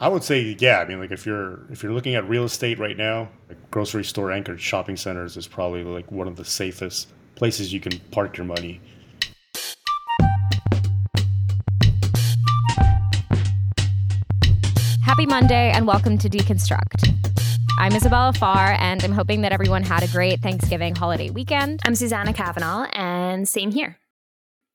I 0.00 0.06
would 0.06 0.22
say, 0.22 0.56
yeah. 0.60 0.78
I 0.78 0.84
mean, 0.84 1.00
like 1.00 1.10
if 1.10 1.26
you're 1.26 1.60
if 1.72 1.82
you're 1.82 1.92
looking 1.92 2.14
at 2.14 2.28
real 2.28 2.44
estate 2.44 2.78
right 2.78 2.96
now, 2.96 3.28
like 3.48 3.58
grocery 3.72 4.04
store 4.04 4.30
anchored 4.30 4.60
shopping 4.60 4.96
centers 4.96 5.36
is 5.36 5.48
probably 5.48 5.82
like 5.82 6.12
one 6.12 6.28
of 6.28 6.36
the 6.36 6.44
safest 6.44 7.08
places 7.34 7.72
you 7.72 7.80
can 7.80 7.98
park 8.12 8.36
your 8.36 8.46
money. 8.46 8.80
Happy 15.02 15.26
Monday 15.26 15.72
and 15.72 15.84
welcome 15.84 16.16
to 16.18 16.28
Deconstruct. 16.28 17.12
I'm 17.80 17.92
Isabella 17.92 18.32
Farr, 18.32 18.76
and 18.78 19.02
I'm 19.02 19.12
hoping 19.12 19.40
that 19.40 19.50
everyone 19.50 19.82
had 19.82 20.04
a 20.04 20.08
great 20.08 20.40
Thanksgiving 20.40 20.94
holiday 20.94 21.30
weekend. 21.30 21.80
I'm 21.84 21.96
Susanna 21.96 22.32
Kavanaugh, 22.32 22.86
and 22.92 23.48
same 23.48 23.72
here. 23.72 23.96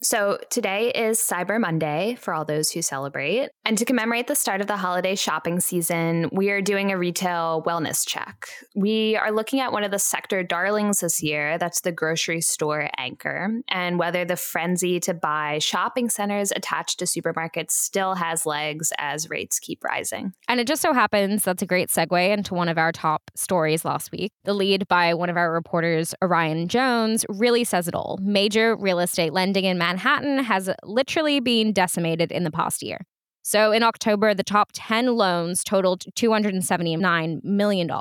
So, 0.03 0.37
today 0.49 0.91
is 0.91 1.17
Cyber 1.17 1.61
Monday 1.61 2.17
for 2.19 2.33
all 2.33 2.43
those 2.43 2.69
who 2.69 2.81
celebrate. 2.81 3.51
And 3.63 3.77
to 3.77 3.85
commemorate 3.85 4.27
the 4.27 4.35
start 4.35 4.59
of 4.59 4.67
the 4.67 4.75
holiday 4.75 5.15
shopping 5.15 5.61
season, 5.61 6.27
we 6.33 6.49
are 6.49 6.61
doing 6.61 6.91
a 6.91 6.97
retail 6.97 7.63
wellness 7.65 8.05
check. 8.05 8.49
We 8.75 9.15
are 9.15 9.31
looking 9.31 9.61
at 9.61 9.71
one 9.71 9.85
of 9.85 9.91
the 9.91 9.99
sector 9.99 10.43
darlings 10.43 10.99
this 10.99 11.23
year 11.23 11.57
that's 11.57 11.79
the 11.79 11.93
grocery 11.93 12.41
store 12.41 12.89
anchor, 12.97 13.61
and 13.69 13.97
whether 13.97 14.25
the 14.25 14.35
frenzy 14.35 14.99
to 14.99 15.13
buy 15.13 15.59
shopping 15.59 16.09
centers 16.09 16.51
attached 16.51 16.99
to 16.99 17.05
supermarkets 17.05 17.71
still 17.71 18.15
has 18.15 18.45
legs 18.45 18.91
as 18.97 19.29
rates 19.29 19.57
keep 19.57 19.85
rising. 19.85 20.33
And 20.49 20.59
it 20.59 20.67
just 20.67 20.81
so 20.81 20.91
happens 20.91 21.45
that's 21.45 21.63
a 21.63 21.65
great 21.65 21.87
segue 21.87 22.29
into 22.29 22.55
one 22.55 22.67
of 22.67 22.77
our 22.77 22.91
top 22.91 23.31
stories 23.35 23.85
last 23.85 24.11
week. 24.11 24.33
The 24.43 24.53
lead 24.53 24.85
by 24.89 25.13
one 25.13 25.29
of 25.29 25.37
our 25.37 25.53
reporters, 25.53 26.13
Orion 26.21 26.67
Jones, 26.67 27.25
really 27.29 27.63
says 27.63 27.87
it 27.87 27.95
all. 27.95 28.19
Major 28.21 28.75
real 28.75 28.99
estate 28.99 29.31
lending 29.31 29.65
and 29.65 29.79
Manhattan 29.79 29.92
Manhattan 29.93 30.39
has 30.39 30.71
literally 30.83 31.39
been 31.39 31.71
decimated 31.71 32.31
in 32.31 32.43
the 32.43 32.49
past 32.49 32.81
year. 32.81 33.05
So 33.43 33.71
in 33.71 33.83
October, 33.83 34.33
the 34.33 34.43
top 34.43 34.71
10 34.73 35.15
loans 35.15 35.63
totaled 35.63 36.05
$279 36.15 37.43
million. 37.43 37.91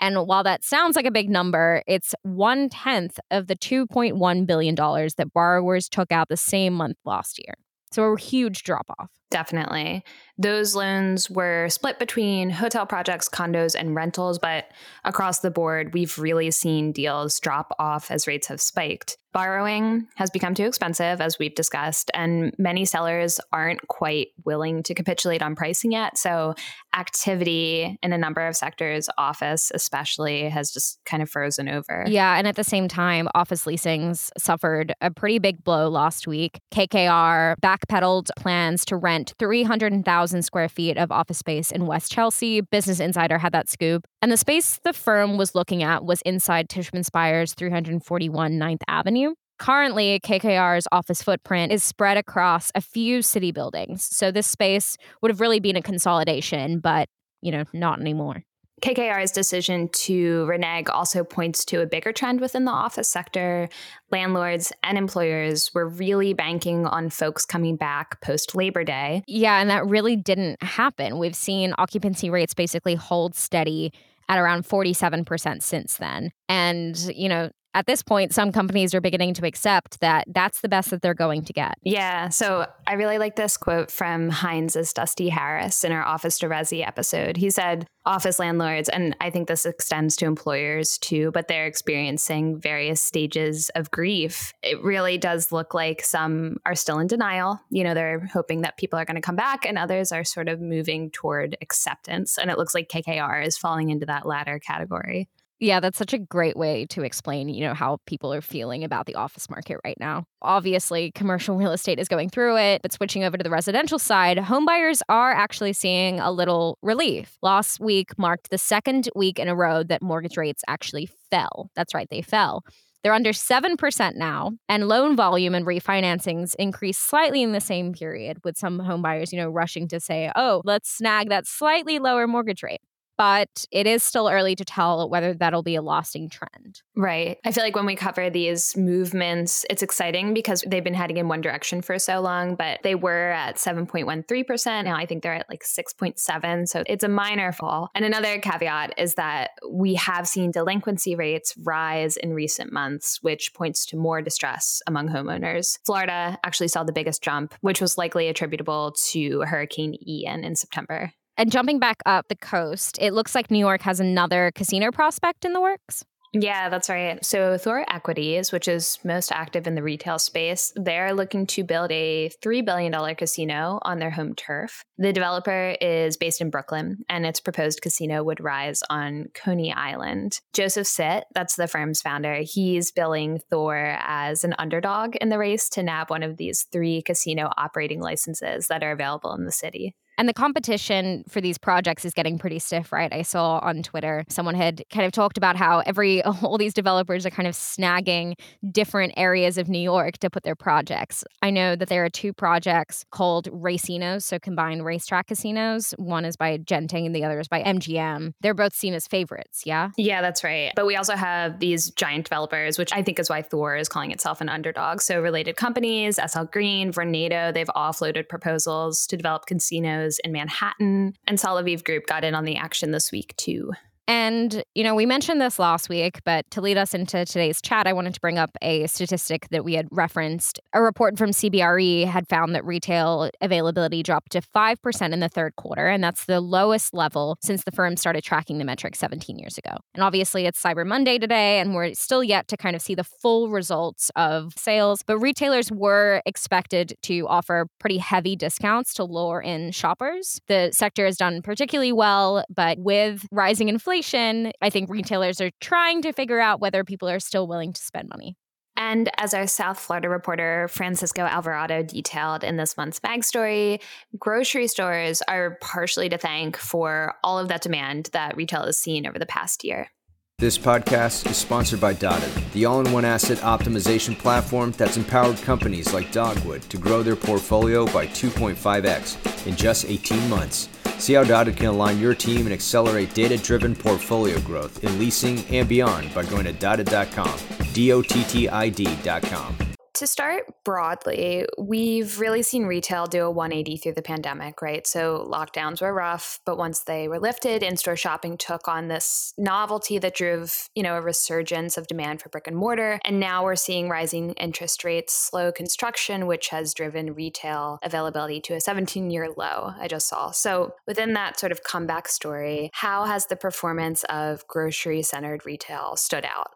And 0.00 0.26
while 0.26 0.42
that 0.42 0.64
sounds 0.64 0.96
like 0.96 1.04
a 1.04 1.10
big 1.12 1.30
number, 1.30 1.84
it's 1.86 2.16
one 2.22 2.68
tenth 2.68 3.20
of 3.30 3.46
the 3.46 3.54
$2.1 3.54 4.46
billion 4.46 4.74
that 4.74 5.28
borrowers 5.32 5.88
took 5.88 6.10
out 6.10 6.28
the 6.28 6.36
same 6.36 6.72
month 6.72 6.96
last 7.04 7.38
year. 7.38 7.54
So 7.92 8.12
a 8.12 8.18
huge 8.18 8.64
drop 8.64 8.86
off. 8.98 9.10
Definitely. 9.30 10.04
Those 10.38 10.74
loans 10.74 11.30
were 11.30 11.68
split 11.68 11.98
between 11.98 12.50
hotel 12.50 12.86
projects, 12.86 13.28
condos, 13.28 13.74
and 13.78 13.94
rentals, 13.94 14.38
but 14.38 14.70
across 15.04 15.40
the 15.40 15.50
board, 15.50 15.92
we've 15.92 16.18
really 16.18 16.50
seen 16.50 16.92
deals 16.92 17.38
drop 17.40 17.74
off 17.78 18.10
as 18.10 18.26
rates 18.26 18.46
have 18.48 18.60
spiked. 18.60 19.18
Borrowing 19.32 20.08
has 20.16 20.28
become 20.28 20.54
too 20.54 20.64
expensive, 20.64 21.20
as 21.20 21.38
we've 21.38 21.54
discussed, 21.54 22.10
and 22.14 22.52
many 22.58 22.84
sellers 22.84 23.38
aren't 23.52 23.86
quite 23.86 24.28
willing 24.44 24.82
to 24.82 24.94
capitulate 24.94 25.40
on 25.40 25.54
pricing 25.54 25.92
yet. 25.92 26.18
So, 26.18 26.54
activity 26.96 27.96
in 28.02 28.12
a 28.12 28.18
number 28.18 28.44
of 28.44 28.56
sectors, 28.56 29.08
office 29.18 29.70
especially, 29.72 30.48
has 30.48 30.72
just 30.72 30.98
kind 31.04 31.22
of 31.22 31.30
frozen 31.30 31.68
over. 31.68 32.04
Yeah. 32.08 32.36
And 32.36 32.48
at 32.48 32.56
the 32.56 32.64
same 32.64 32.88
time, 32.88 33.28
office 33.32 33.66
leasings 33.66 34.32
suffered 34.36 34.94
a 35.00 35.12
pretty 35.12 35.38
big 35.38 35.62
blow 35.62 35.88
last 35.88 36.26
week. 36.26 36.58
KKR 36.74 37.54
backpedaled 37.62 38.30
plans 38.36 38.84
to 38.86 38.96
rent 38.96 39.19
300,000 39.38 40.42
square 40.42 40.68
feet 40.68 40.96
of 40.96 41.12
office 41.12 41.38
space 41.38 41.70
in 41.70 41.86
West 41.86 42.10
Chelsea. 42.10 42.60
Business 42.60 43.00
Insider 43.00 43.38
had 43.38 43.52
that 43.52 43.68
scoop. 43.68 44.06
And 44.22 44.30
the 44.32 44.36
space 44.36 44.80
the 44.84 44.92
firm 44.92 45.36
was 45.36 45.54
looking 45.54 45.82
at 45.82 46.04
was 46.04 46.22
inside 46.22 46.68
Tishman 46.68 47.04
Speyer's 47.04 47.54
341 47.54 48.52
9th 48.52 48.82
Avenue. 48.88 49.34
Currently, 49.58 50.20
KKR's 50.20 50.86
office 50.90 51.22
footprint 51.22 51.70
is 51.70 51.82
spread 51.82 52.16
across 52.16 52.72
a 52.74 52.80
few 52.80 53.20
city 53.20 53.52
buildings. 53.52 54.08
So 54.10 54.30
this 54.30 54.46
space 54.46 54.96
would 55.20 55.30
have 55.30 55.40
really 55.40 55.60
been 55.60 55.76
a 55.76 55.82
consolidation, 55.82 56.80
but, 56.80 57.08
you 57.42 57.52
know, 57.52 57.64
not 57.74 58.00
anymore. 58.00 58.42
KKR's 58.80 59.30
decision 59.30 59.88
to 59.88 60.44
renege 60.46 60.88
also 60.88 61.22
points 61.24 61.64
to 61.66 61.82
a 61.82 61.86
bigger 61.86 62.12
trend 62.12 62.40
within 62.40 62.64
the 62.64 62.72
office 62.72 63.08
sector. 63.08 63.68
Landlords 64.10 64.72
and 64.82 64.96
employers 64.96 65.72
were 65.74 65.88
really 65.88 66.32
banking 66.32 66.86
on 66.86 67.10
folks 67.10 67.44
coming 67.44 67.76
back 67.76 68.20
post 68.20 68.54
Labor 68.54 68.84
Day. 68.84 69.22
Yeah, 69.26 69.60
and 69.60 69.70
that 69.70 69.86
really 69.86 70.16
didn't 70.16 70.62
happen. 70.62 71.18
We've 71.18 71.36
seen 71.36 71.74
occupancy 71.78 72.30
rates 72.30 72.54
basically 72.54 72.94
hold 72.94 73.34
steady 73.34 73.92
at 74.28 74.38
around 74.38 74.64
47% 74.64 75.60
since 75.60 75.96
then. 75.96 76.30
And, 76.50 76.98
you 77.14 77.28
know, 77.28 77.50
at 77.74 77.86
this 77.86 78.02
point, 78.02 78.34
some 78.34 78.50
companies 78.50 78.92
are 78.96 79.00
beginning 79.00 79.34
to 79.34 79.46
accept 79.46 80.00
that 80.00 80.24
that's 80.26 80.60
the 80.60 80.68
best 80.68 80.90
that 80.90 81.02
they're 81.02 81.14
going 81.14 81.44
to 81.44 81.52
get. 81.52 81.74
Yeah. 81.84 82.28
So 82.28 82.66
I 82.88 82.94
really 82.94 83.18
like 83.18 83.36
this 83.36 83.56
quote 83.56 83.92
from 83.92 84.30
Hines's 84.30 84.92
Dusty 84.92 85.28
Harris 85.28 85.84
in 85.84 85.92
our 85.92 86.02
Office 86.02 86.40
to 86.40 86.48
Resi 86.48 86.84
episode. 86.84 87.36
He 87.36 87.48
said, 87.48 87.86
Office 88.04 88.40
landlords, 88.40 88.88
and 88.88 89.14
I 89.20 89.30
think 89.30 89.46
this 89.46 89.64
extends 89.64 90.16
to 90.16 90.24
employers 90.24 90.98
too, 90.98 91.30
but 91.30 91.46
they're 91.46 91.66
experiencing 91.66 92.58
various 92.58 93.00
stages 93.00 93.70
of 93.76 93.92
grief. 93.92 94.52
It 94.64 94.82
really 94.82 95.16
does 95.16 95.52
look 95.52 95.72
like 95.72 96.02
some 96.02 96.56
are 96.66 96.74
still 96.74 96.98
in 96.98 97.06
denial. 97.06 97.60
You 97.70 97.84
know, 97.84 97.94
they're 97.94 98.26
hoping 98.32 98.62
that 98.62 98.78
people 98.78 98.98
are 98.98 99.04
going 99.04 99.14
to 99.14 99.20
come 99.20 99.36
back, 99.36 99.64
and 99.64 99.78
others 99.78 100.10
are 100.10 100.24
sort 100.24 100.48
of 100.48 100.60
moving 100.60 101.12
toward 101.12 101.56
acceptance. 101.62 102.36
And 102.36 102.50
it 102.50 102.58
looks 102.58 102.74
like 102.74 102.88
KKR 102.88 103.46
is 103.46 103.56
falling 103.56 103.90
into 103.90 104.06
that 104.06 104.26
latter 104.26 104.58
category. 104.58 105.28
Yeah, 105.62 105.80
that's 105.80 105.98
such 105.98 106.14
a 106.14 106.18
great 106.18 106.56
way 106.56 106.86
to 106.86 107.02
explain, 107.02 107.50
you 107.50 107.60
know, 107.60 107.74
how 107.74 107.98
people 108.06 108.32
are 108.32 108.40
feeling 108.40 108.82
about 108.82 109.04
the 109.04 109.14
office 109.14 109.50
market 109.50 109.76
right 109.84 109.96
now. 110.00 110.24
Obviously, 110.40 111.12
commercial 111.14 111.54
real 111.58 111.72
estate 111.72 111.98
is 111.98 112.08
going 112.08 112.30
through 112.30 112.56
it, 112.56 112.80
but 112.80 112.92
switching 112.92 113.24
over 113.24 113.36
to 113.36 113.44
the 113.44 113.50
residential 113.50 113.98
side, 113.98 114.38
homebuyers 114.38 115.02
are 115.10 115.32
actually 115.32 115.74
seeing 115.74 116.18
a 116.18 116.32
little 116.32 116.78
relief. 116.80 117.36
Last 117.42 117.78
week 117.78 118.18
marked 118.18 118.48
the 118.48 118.56
second 118.56 119.10
week 119.14 119.38
in 119.38 119.48
a 119.48 119.54
row 119.54 119.82
that 119.82 120.00
mortgage 120.00 120.38
rates 120.38 120.62
actually 120.66 121.10
fell. 121.30 121.70
That's 121.76 121.92
right, 121.94 122.08
they 122.10 122.22
fell. 122.22 122.62
They're 123.02 123.12
under 123.12 123.32
7% 123.32 124.14
now, 124.16 124.52
and 124.66 124.88
loan 124.88 125.14
volume 125.14 125.54
and 125.54 125.66
refinancings 125.66 126.54
increased 126.58 127.06
slightly 127.06 127.42
in 127.42 127.52
the 127.52 127.60
same 127.60 127.92
period, 127.92 128.38
with 128.44 128.56
some 128.56 128.78
homebuyers, 128.78 129.30
you 129.30 129.38
know, 129.38 129.50
rushing 129.50 129.88
to 129.88 130.00
say, 130.00 130.30
oh, 130.36 130.62
let's 130.64 130.90
snag 130.90 131.28
that 131.28 131.46
slightly 131.46 131.98
lower 131.98 132.26
mortgage 132.26 132.62
rate 132.62 132.80
but 133.20 133.66
it 133.70 133.86
is 133.86 134.02
still 134.02 134.30
early 134.30 134.56
to 134.56 134.64
tell 134.64 135.10
whether 135.10 135.34
that'll 135.34 135.62
be 135.62 135.74
a 135.74 135.82
lasting 135.82 136.30
trend. 136.30 136.80
Right. 136.96 137.36
I 137.44 137.52
feel 137.52 137.62
like 137.62 137.76
when 137.76 137.84
we 137.84 137.94
cover 137.94 138.30
these 138.30 138.74
movements, 138.78 139.66
it's 139.68 139.82
exciting 139.82 140.32
because 140.32 140.64
they've 140.66 140.82
been 140.82 140.94
heading 140.94 141.18
in 141.18 141.28
one 141.28 141.42
direction 141.42 141.82
for 141.82 141.98
so 141.98 142.20
long, 142.20 142.54
but 142.54 142.80
they 142.82 142.94
were 142.94 143.28
at 143.28 143.56
7.13%. 143.56 144.84
Now 144.84 144.96
I 144.96 145.04
think 145.04 145.22
they're 145.22 145.34
at 145.34 145.50
like 145.50 145.64
6.7. 145.64 146.66
So 146.66 146.82
it's 146.86 147.04
a 147.04 147.08
minor 147.08 147.52
fall. 147.52 147.90
And 147.94 148.06
another 148.06 148.38
caveat 148.38 148.94
is 148.96 149.16
that 149.16 149.50
we 149.70 149.96
have 149.96 150.26
seen 150.26 150.50
delinquency 150.50 151.14
rates 151.14 151.52
rise 151.62 152.16
in 152.16 152.32
recent 152.32 152.72
months, 152.72 153.18
which 153.20 153.52
points 153.52 153.84
to 153.88 153.98
more 153.98 154.22
distress 154.22 154.80
among 154.86 155.10
homeowners. 155.10 155.78
Florida 155.84 156.38
actually 156.42 156.68
saw 156.68 156.84
the 156.84 156.92
biggest 156.94 157.22
jump, 157.22 157.52
which 157.60 157.82
was 157.82 157.98
likely 157.98 158.28
attributable 158.28 158.94
to 159.10 159.42
Hurricane 159.42 159.94
Ian 160.08 160.42
in 160.42 160.56
September. 160.56 161.12
And 161.40 161.50
jumping 161.50 161.78
back 161.78 162.02
up 162.04 162.28
the 162.28 162.36
coast, 162.36 162.98
it 163.00 163.14
looks 163.14 163.34
like 163.34 163.50
New 163.50 163.58
York 163.58 163.80
has 163.80 163.98
another 163.98 164.52
casino 164.54 164.92
prospect 164.92 165.46
in 165.46 165.54
the 165.54 165.60
works. 165.62 166.04
Yeah, 166.34 166.68
that's 166.68 166.90
right. 166.90 167.24
So 167.24 167.56
Thor 167.56 167.82
Equities, 167.88 168.52
which 168.52 168.68
is 168.68 168.98
most 169.04 169.32
active 169.32 169.66
in 169.66 169.74
the 169.74 169.82
retail 169.82 170.18
space, 170.18 170.70
they're 170.76 171.14
looking 171.14 171.46
to 171.46 171.64
build 171.64 171.90
a 171.92 172.30
$3 172.44 172.62
billion 172.62 173.14
casino 173.14 173.78
on 173.80 174.00
their 174.00 174.10
home 174.10 174.34
turf. 174.34 174.84
The 174.98 175.14
developer 175.14 175.76
is 175.80 176.18
based 176.18 176.42
in 176.42 176.50
Brooklyn, 176.50 176.98
and 177.08 177.24
its 177.24 177.40
proposed 177.40 177.80
casino 177.80 178.22
would 178.22 178.44
rise 178.44 178.82
on 178.90 179.28
Coney 179.32 179.72
Island. 179.72 180.40
Joseph 180.52 180.88
Sitt, 180.88 181.24
that's 181.34 181.56
the 181.56 181.68
firm's 181.68 182.02
founder, 182.02 182.40
he's 182.42 182.92
billing 182.92 183.40
Thor 183.48 183.96
as 183.98 184.44
an 184.44 184.54
underdog 184.58 185.16
in 185.16 185.30
the 185.30 185.38
race 185.38 185.70
to 185.70 185.82
nab 185.82 186.10
one 186.10 186.22
of 186.22 186.36
these 186.36 186.66
three 186.70 187.00
casino 187.00 187.50
operating 187.56 188.02
licenses 188.02 188.66
that 188.66 188.82
are 188.82 188.92
available 188.92 189.32
in 189.32 189.46
the 189.46 189.52
city. 189.52 189.96
And 190.20 190.28
the 190.28 190.34
competition 190.34 191.24
for 191.30 191.40
these 191.40 191.56
projects 191.56 192.04
is 192.04 192.12
getting 192.12 192.38
pretty 192.38 192.58
stiff, 192.58 192.92
right? 192.92 193.10
I 193.10 193.22
saw 193.22 193.58
on 193.60 193.82
Twitter 193.82 194.26
someone 194.28 194.54
had 194.54 194.84
kind 194.90 195.06
of 195.06 195.12
talked 195.12 195.38
about 195.38 195.56
how 195.56 195.78
every 195.86 196.22
all 196.42 196.58
these 196.58 196.74
developers 196.74 197.24
are 197.24 197.30
kind 197.30 197.48
of 197.48 197.54
snagging 197.54 198.34
different 198.70 199.14
areas 199.16 199.56
of 199.56 199.70
New 199.70 199.78
York 199.78 200.18
to 200.18 200.28
put 200.28 200.42
their 200.42 200.54
projects. 200.54 201.24
I 201.40 201.48
know 201.48 201.74
that 201.74 201.88
there 201.88 202.04
are 202.04 202.10
two 202.10 202.34
projects 202.34 203.06
called 203.10 203.48
Racinos, 203.50 204.24
so 204.24 204.38
combined 204.38 204.84
racetrack 204.84 205.28
casinos. 205.28 205.94
One 205.96 206.26
is 206.26 206.36
by 206.36 206.58
Genting 206.58 207.06
and 207.06 207.16
the 207.16 207.24
other 207.24 207.40
is 207.40 207.48
by 207.48 207.62
MGM. 207.62 208.34
They're 208.42 208.52
both 208.52 208.74
seen 208.74 208.92
as 208.92 209.06
favorites, 209.06 209.62
yeah? 209.64 209.88
Yeah, 209.96 210.20
that's 210.20 210.44
right. 210.44 210.70
But 210.76 210.84
we 210.84 210.96
also 210.96 211.16
have 211.16 211.60
these 211.60 211.92
giant 211.92 212.26
developers, 212.26 212.76
which 212.76 212.92
I 212.92 213.00
think 213.00 213.18
is 213.18 213.30
why 213.30 213.40
Thor 213.40 213.74
is 213.74 213.88
calling 213.88 214.10
itself 214.10 214.42
an 214.42 214.50
underdog. 214.50 215.00
So 215.00 215.22
related 215.22 215.56
companies, 215.56 216.18
SL 216.22 216.42
Green, 216.52 216.92
Vornado, 216.92 217.54
they've 217.54 217.70
all 217.74 217.94
floated 217.94 218.28
proposals 218.28 219.06
to 219.06 219.16
develop 219.16 219.46
casinos 219.46 220.09
in 220.18 220.32
Manhattan. 220.32 221.14
And 221.26 221.38
Soloviev 221.38 221.84
Group 221.84 222.06
got 222.06 222.24
in 222.24 222.34
on 222.34 222.44
the 222.44 222.56
action 222.56 222.90
this 222.90 223.12
week, 223.12 223.36
too. 223.36 223.72
And, 224.10 224.64
you 224.74 224.82
know, 224.82 224.96
we 224.96 225.06
mentioned 225.06 225.40
this 225.40 225.58
last 225.60 225.88
week, 225.88 226.18
but 226.24 226.44
to 226.50 226.60
lead 226.60 226.76
us 226.76 226.94
into 226.94 227.24
today's 227.24 227.62
chat, 227.62 227.86
I 227.86 227.92
wanted 227.92 228.12
to 228.14 228.20
bring 228.20 228.38
up 228.38 228.50
a 228.60 228.88
statistic 228.88 229.46
that 229.50 229.64
we 229.64 229.74
had 229.74 229.86
referenced. 229.92 230.58
A 230.72 230.82
report 230.82 231.16
from 231.16 231.30
CBRE 231.30 232.06
had 232.06 232.28
found 232.28 232.52
that 232.56 232.64
retail 232.64 233.30
availability 233.40 234.02
dropped 234.02 234.32
to 234.32 234.40
5% 234.40 235.12
in 235.12 235.20
the 235.20 235.28
third 235.28 235.54
quarter, 235.54 235.86
and 235.86 236.02
that's 236.02 236.24
the 236.24 236.40
lowest 236.40 236.92
level 236.92 237.36
since 237.40 237.62
the 237.62 237.70
firm 237.70 237.96
started 237.96 238.24
tracking 238.24 238.58
the 238.58 238.64
metric 238.64 238.96
17 238.96 239.38
years 239.38 239.56
ago. 239.56 239.76
And 239.94 240.02
obviously, 240.02 240.44
it's 240.44 240.60
Cyber 240.60 240.84
Monday 240.84 241.18
today, 241.18 241.60
and 241.60 241.72
we're 241.72 241.94
still 241.94 242.24
yet 242.24 242.48
to 242.48 242.56
kind 242.56 242.74
of 242.74 242.82
see 242.82 242.96
the 242.96 243.04
full 243.04 243.48
results 243.48 244.10
of 244.16 244.54
sales, 244.56 245.02
but 245.06 245.18
retailers 245.18 245.70
were 245.70 246.20
expected 246.26 246.94
to 247.02 247.28
offer 247.28 247.68
pretty 247.78 247.98
heavy 247.98 248.34
discounts 248.34 248.92
to 248.94 249.04
lure 249.04 249.40
in 249.40 249.70
shoppers. 249.70 250.40
The 250.48 250.70
sector 250.72 251.04
has 251.04 251.16
done 251.16 251.42
particularly 251.42 251.92
well, 251.92 252.44
but 252.50 252.78
with 252.80 253.24
rising 253.30 253.68
inflation, 253.68 253.99
inflation, 254.00 254.52
I 254.62 254.70
think 254.70 254.88
retailers 254.88 255.40
are 255.42 255.50
trying 255.60 256.00
to 256.02 256.12
figure 256.12 256.40
out 256.40 256.60
whether 256.60 256.84
people 256.84 257.08
are 257.08 257.20
still 257.20 257.46
willing 257.46 257.72
to 257.74 257.80
spend 257.82 258.08
money. 258.08 258.36
And 258.76 259.10
as 259.18 259.34
our 259.34 259.46
South 259.46 259.78
Florida 259.78 260.08
reporter 260.08 260.68
Francisco 260.68 261.22
Alvarado 261.22 261.82
detailed 261.82 262.42
in 262.42 262.56
this 262.56 262.78
month's 262.78 263.02
Mag 263.02 263.24
Story, 263.24 263.78
grocery 264.18 264.68
stores 264.68 265.20
are 265.28 265.58
partially 265.60 266.08
to 266.08 266.16
thank 266.16 266.56
for 266.56 267.14
all 267.22 267.38
of 267.38 267.48
that 267.48 267.60
demand 267.60 268.08
that 268.14 268.36
retail 268.38 268.64
has 268.64 268.78
seen 268.78 269.06
over 269.06 269.18
the 269.18 269.26
past 269.26 269.64
year. 269.64 269.90
This 270.38 270.56
podcast 270.56 271.30
is 271.30 271.36
sponsored 271.36 271.82
by 271.82 271.92
Dottid, 271.92 272.52
the 272.52 272.64
all 272.64 272.80
in 272.80 272.90
one 272.92 273.04
asset 273.04 273.36
optimization 273.38 274.16
platform 274.16 274.72
that's 274.78 274.96
empowered 274.96 275.36
companies 275.42 275.92
like 275.92 276.10
Dogwood 276.10 276.62
to 276.70 276.78
grow 276.78 277.02
their 277.02 277.16
portfolio 277.16 277.84
by 277.84 278.06
2.5x 278.06 279.46
in 279.46 279.56
just 279.56 279.84
18 279.84 280.30
months. 280.30 280.70
See 281.00 281.14
how 281.14 281.24
Dottid 281.24 281.56
can 281.56 281.66
align 281.66 281.98
your 281.98 282.14
team 282.14 282.40
and 282.46 282.52
accelerate 282.52 283.14
data 283.14 283.38
driven 283.38 283.74
portfolio 283.74 284.38
growth 284.40 284.84
in 284.84 284.98
leasing 284.98 285.42
and 285.46 285.66
beyond 285.66 286.12
by 286.14 286.24
going 286.24 286.44
to 286.44 286.52
dottid.com. 286.52 287.38
D 287.72 287.92
O 287.92 288.02
T 288.02 288.22
T 288.24 288.48
I 288.48 288.68
D.com. 288.68 289.69
To 290.00 290.06
start 290.06 290.44
broadly, 290.64 291.44
we've 291.58 292.18
really 292.18 292.42
seen 292.42 292.64
retail 292.64 293.04
do 293.04 293.26
a 293.26 293.30
180 293.30 293.76
through 293.76 293.92
the 293.92 294.00
pandemic, 294.00 294.62
right? 294.62 294.86
So 294.86 295.28
lockdowns 295.30 295.82
were 295.82 295.92
rough, 295.92 296.40
but 296.46 296.56
once 296.56 296.84
they 296.84 297.06
were 297.06 297.18
lifted, 297.18 297.62
in-store 297.62 297.96
shopping 297.96 298.38
took 298.38 298.66
on 298.66 298.88
this 298.88 299.34
novelty 299.36 299.98
that 299.98 300.14
drove, 300.14 300.70
you 300.74 300.82
know, 300.82 300.96
a 300.96 301.02
resurgence 301.02 301.76
of 301.76 301.86
demand 301.86 302.22
for 302.22 302.30
brick 302.30 302.46
and 302.46 302.56
mortar. 302.56 302.98
And 303.04 303.20
now 303.20 303.44
we're 303.44 303.56
seeing 303.56 303.90
rising 303.90 304.32
interest 304.38 304.84
rates, 304.84 305.12
slow 305.12 305.52
construction, 305.52 306.26
which 306.26 306.48
has 306.48 306.72
driven 306.72 307.12
retail 307.12 307.78
availability 307.82 308.40
to 308.40 308.54
a 308.54 308.56
17-year 308.56 309.34
low, 309.36 309.74
I 309.78 309.86
just 309.86 310.08
saw. 310.08 310.30
So 310.30 310.72
within 310.86 311.12
that 311.12 311.38
sort 311.38 311.52
of 311.52 311.62
comeback 311.62 312.08
story, 312.08 312.70
how 312.72 313.04
has 313.04 313.26
the 313.26 313.36
performance 313.36 314.02
of 314.04 314.48
grocery-centered 314.48 315.44
retail 315.44 315.96
stood 315.96 316.24
out? 316.24 316.52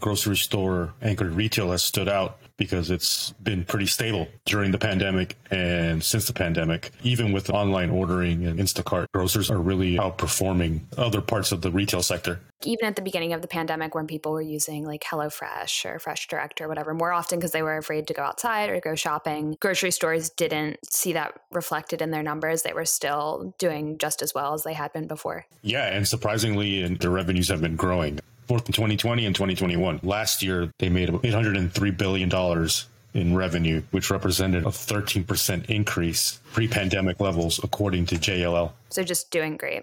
Grocery 0.00 0.36
store 0.36 0.92
anchored 1.00 1.32
retail 1.32 1.70
has 1.70 1.82
stood 1.82 2.08
out 2.08 2.38
because 2.58 2.90
it's 2.90 3.32
been 3.42 3.64
pretty 3.64 3.86
stable 3.86 4.28
during 4.44 4.70
the 4.70 4.78
pandemic 4.78 5.36
and 5.50 6.02
since 6.02 6.26
the 6.26 6.32
pandemic. 6.32 6.90
Even 7.02 7.32
with 7.32 7.50
online 7.50 7.90
ordering 7.90 8.46
and 8.46 8.58
Instacart, 8.58 9.06
grocers 9.12 9.50
are 9.50 9.58
really 9.58 9.96
outperforming 9.96 10.80
other 10.96 11.20
parts 11.20 11.52
of 11.52 11.60
the 11.60 11.70
retail 11.70 12.02
sector. 12.02 12.40
Even 12.64 12.86
at 12.86 12.96
the 12.96 13.02
beginning 13.02 13.34
of 13.34 13.42
the 13.42 13.48
pandemic, 13.48 13.94
when 13.94 14.06
people 14.06 14.32
were 14.32 14.40
using 14.40 14.86
like 14.86 15.02
HelloFresh 15.02 15.84
or 15.84 15.98
Fresh 15.98 16.28
Direct 16.28 16.60
or 16.62 16.68
whatever, 16.68 16.94
more 16.94 17.12
often 17.12 17.38
because 17.38 17.52
they 17.52 17.62
were 17.62 17.76
afraid 17.76 18.06
to 18.06 18.14
go 18.14 18.22
outside 18.22 18.70
or 18.70 18.80
go 18.80 18.94
shopping, 18.94 19.56
grocery 19.60 19.90
stores 19.90 20.30
didn't 20.30 20.78
see 20.90 21.12
that 21.12 21.38
reflected 21.52 22.00
in 22.00 22.10
their 22.10 22.22
numbers. 22.22 22.62
They 22.62 22.72
were 22.72 22.86
still 22.86 23.54
doing 23.58 23.98
just 23.98 24.22
as 24.22 24.32
well 24.34 24.54
as 24.54 24.62
they 24.62 24.72
had 24.72 24.92
been 24.94 25.06
before. 25.06 25.44
Yeah, 25.62 25.88
and 25.88 26.08
surprisingly, 26.08 26.82
and 26.82 26.98
their 26.98 27.10
revenues 27.10 27.48
have 27.48 27.60
been 27.60 27.76
growing 27.76 28.20
both 28.46 28.66
in 28.66 28.72
2020 28.72 29.26
and 29.26 29.34
2021. 29.34 30.00
Last 30.02 30.42
year, 30.42 30.70
they 30.78 30.88
made 30.88 31.08
$803 31.08 31.96
billion 31.96 32.30
in 33.14 33.34
revenue, 33.34 33.82
which 33.90 34.10
represented 34.10 34.64
a 34.64 34.68
13% 34.68 35.70
increase 35.70 36.40
pre 36.52 36.68
pandemic 36.68 37.20
levels, 37.20 37.60
according 37.62 38.06
to 38.06 38.16
JLL. 38.16 38.72
So 38.90 39.02
just 39.02 39.30
doing 39.30 39.56
great. 39.56 39.82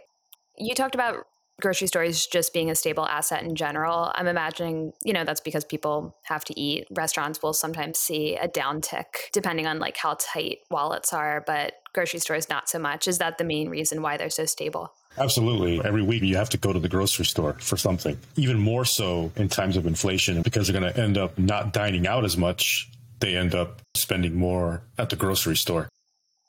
You 0.57 0.75
talked 0.75 0.95
about 0.95 1.25
grocery 1.63 1.87
stores 1.87 2.27
just 2.27 2.53
being 2.53 2.69
a 2.69 2.75
stable 2.75 3.07
asset 3.07 3.41
in 3.41 3.55
general. 3.55 4.11
I'm 4.15 4.27
imagining, 4.27 4.91
you 5.01 5.13
know, 5.13 5.23
that's 5.23 5.39
because 5.39 5.63
people 5.63 6.15
have 6.23 6.43
to 6.45 6.59
eat. 6.59 6.85
Restaurants 6.91 7.41
will 7.41 7.53
sometimes 7.53 7.97
see 7.97 8.35
a 8.35 8.47
downtick 8.49 9.31
depending 9.31 9.65
on 9.65 9.79
like 9.79 9.95
how 9.95 10.17
tight 10.19 10.59
wallets 10.69 11.13
are, 11.13 11.41
but 11.47 11.75
grocery 11.93 12.19
stores 12.19 12.49
not 12.49 12.67
so 12.69 12.77
much. 12.77 13.07
Is 13.07 13.17
that 13.19 13.37
the 13.37 13.45
main 13.45 13.69
reason 13.69 14.01
why 14.01 14.17
they're 14.17 14.29
so 14.29 14.45
stable? 14.45 14.93
Absolutely. 15.17 15.81
Every 15.83 16.03
week 16.03 16.21
you 16.21 16.35
have 16.35 16.49
to 16.49 16.57
go 16.57 16.73
to 16.73 16.79
the 16.79 16.89
grocery 16.89 17.25
store 17.25 17.53
for 17.53 17.77
something. 17.77 18.17
Even 18.35 18.59
more 18.59 18.83
so 18.83 19.31
in 19.37 19.47
times 19.47 19.77
of 19.77 19.87
inflation 19.87 20.41
because 20.41 20.67
they're 20.67 20.79
going 20.79 20.93
to 20.93 20.99
end 20.99 21.17
up 21.17 21.39
not 21.39 21.71
dining 21.71 22.05
out 22.07 22.25
as 22.25 22.35
much. 22.35 22.89
They 23.19 23.37
end 23.37 23.55
up 23.55 23.81
spending 23.95 24.35
more 24.35 24.83
at 24.97 25.09
the 25.09 25.15
grocery 25.15 25.55
store. 25.55 25.87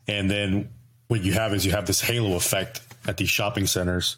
And 0.09 0.29
then 0.29 0.71
what 1.07 1.23
you 1.23 1.35
have 1.35 1.55
is 1.55 1.65
you 1.65 1.71
have 1.71 1.87
this 1.87 2.01
halo 2.01 2.35
effect 2.35 2.81
at 3.07 3.17
these 3.17 3.29
shopping 3.29 3.67
centers 3.67 4.17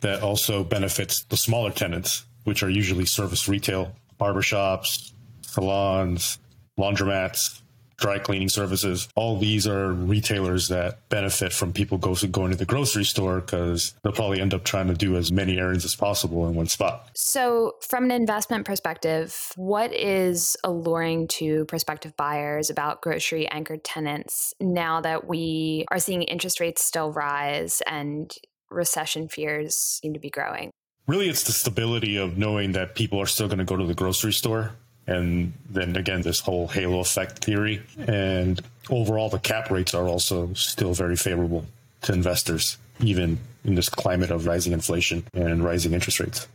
that 0.00 0.22
also 0.22 0.64
benefits 0.64 1.22
the 1.24 1.36
smaller 1.36 1.70
tenants, 1.70 2.24
which 2.44 2.62
are 2.62 2.70
usually 2.70 3.06
service 3.06 3.48
retail, 3.48 3.92
barbershops, 4.20 5.12
salons, 5.42 6.38
laundromats, 6.78 7.60
dry 7.98 8.18
cleaning 8.18 8.48
services. 8.48 9.08
All 9.16 9.38
these 9.38 9.66
are 9.66 9.92
retailers 9.92 10.68
that 10.68 11.08
benefit 11.08 11.52
from 11.52 11.72
people 11.72 11.98
go, 11.98 12.14
going 12.30 12.52
to 12.52 12.56
the 12.56 12.64
grocery 12.64 13.04
store 13.04 13.40
because 13.40 13.94
they'll 14.02 14.12
probably 14.12 14.40
end 14.40 14.54
up 14.54 14.64
trying 14.64 14.86
to 14.86 14.94
do 14.94 15.16
as 15.16 15.30
many 15.30 15.58
errands 15.58 15.84
as 15.84 15.94
possible 15.94 16.46
in 16.48 16.54
one 16.54 16.66
spot. 16.66 17.10
So, 17.14 17.74
from 17.86 18.04
an 18.04 18.10
investment 18.12 18.64
perspective, 18.64 19.52
what 19.56 19.92
is 19.92 20.56
alluring 20.64 21.28
to 21.28 21.64
prospective 21.66 22.16
buyers 22.16 22.70
about 22.70 23.02
grocery 23.02 23.48
anchored 23.48 23.84
tenants 23.84 24.54
now 24.60 25.00
that 25.00 25.26
we 25.26 25.84
are 25.90 25.98
seeing 25.98 26.22
interest 26.22 26.60
rates 26.60 26.84
still 26.84 27.12
rise 27.12 27.82
and 27.86 28.32
recession 28.70 29.28
fears 29.28 29.76
seem 29.76 30.14
to 30.14 30.20
be 30.20 30.30
growing? 30.30 30.70
Really, 31.06 31.28
it's 31.28 31.44
the 31.44 31.52
stability 31.52 32.16
of 32.16 32.36
knowing 32.36 32.72
that 32.72 32.94
people 32.94 33.20
are 33.20 33.26
still 33.26 33.48
going 33.48 33.58
to 33.58 33.64
go 33.64 33.76
to 33.76 33.86
the 33.86 33.94
grocery 33.94 34.32
store 34.32 34.72
and 35.08 35.54
then 35.70 35.96
again 35.96 36.20
this 36.22 36.38
whole 36.38 36.68
halo 36.68 37.00
effect 37.00 37.44
theory 37.44 37.82
and 38.06 38.60
overall 38.90 39.28
the 39.30 39.38
cap 39.38 39.70
rates 39.70 39.94
are 39.94 40.06
also 40.06 40.52
still 40.52 40.92
very 40.92 41.16
favorable 41.16 41.64
to 42.02 42.12
investors 42.12 42.76
even 43.00 43.38
in 43.64 43.74
this 43.74 43.88
climate 43.88 44.30
of 44.30 44.46
rising 44.46 44.72
inflation 44.72 45.24
and 45.32 45.64
rising 45.64 45.94
interest 45.94 46.20
rates 46.20 46.46